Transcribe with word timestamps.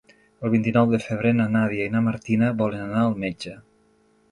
El 0.47 0.51
vint-i-nou 0.53 0.93
de 0.93 0.99
febrer 1.07 1.33
na 1.41 1.47
Nàdia 1.57 1.87
i 1.89 1.93
na 1.97 2.03
Martina 2.07 2.51
volen 2.65 2.83
anar 2.89 3.03
al 3.11 3.17
metge. 3.27 3.57